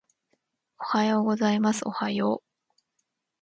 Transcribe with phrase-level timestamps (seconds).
[0.79, 2.43] おはようございますおはよう